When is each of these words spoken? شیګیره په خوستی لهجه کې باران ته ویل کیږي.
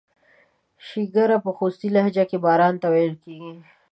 شیګیره 0.87 1.37
په 1.45 1.49
خوستی 1.57 1.87
لهجه 1.95 2.23
کې 2.29 2.37
باران 2.45 2.73
ته 2.81 2.87
ویل 2.93 3.13
کیږي. 3.23 3.53